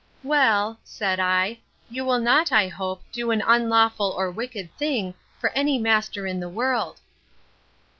Well, 0.23 0.79
said 0.83 1.19
I, 1.19 1.59
you 1.87 2.03
will 2.03 2.17
not, 2.17 2.51
I 2.51 2.69
hope, 2.69 3.03
do 3.11 3.29
an 3.29 3.43
unlawful 3.45 4.09
or 4.17 4.31
wicked 4.31 4.75
thing, 4.75 5.13
for 5.39 5.51
any 5.51 5.77
master 5.77 6.25
in 6.25 6.39
the 6.39 6.49
world. 6.49 6.99